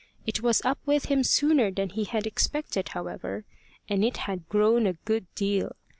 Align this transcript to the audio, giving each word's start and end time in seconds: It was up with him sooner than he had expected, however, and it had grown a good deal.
It 0.25 0.41
was 0.41 0.63
up 0.65 0.79
with 0.83 1.05
him 1.11 1.23
sooner 1.23 1.69
than 1.69 1.89
he 1.89 2.05
had 2.05 2.25
expected, 2.25 2.89
however, 2.89 3.45
and 3.87 4.03
it 4.03 4.17
had 4.25 4.49
grown 4.49 4.87
a 4.87 4.93
good 4.93 5.27
deal. 5.35 5.73